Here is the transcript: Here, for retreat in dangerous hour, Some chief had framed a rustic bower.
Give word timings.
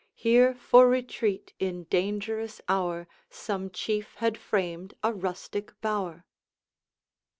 Here, 0.15 0.55
for 0.55 0.87
retreat 0.89 1.53
in 1.59 1.83
dangerous 1.83 2.59
hour, 2.67 3.07
Some 3.29 3.69
chief 3.69 4.15
had 4.15 4.35
framed 4.35 4.95
a 5.03 5.13
rustic 5.13 5.79
bower. 5.79 6.25